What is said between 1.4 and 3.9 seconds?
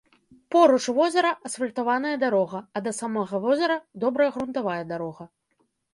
асфальтаваная дарога, а да самага возера